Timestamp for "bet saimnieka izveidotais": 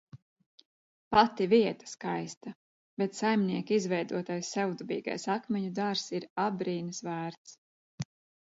3.03-4.49